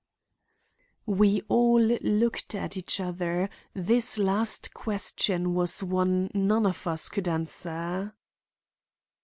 [1.05, 7.27] We all looked at each other; this last question was one none of us could
[7.27, 8.11] answer.